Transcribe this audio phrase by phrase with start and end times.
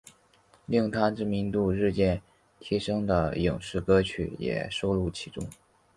[0.65, 2.23] 令她知名度日渐
[2.59, 5.47] 提升的影视歌曲也收录其中。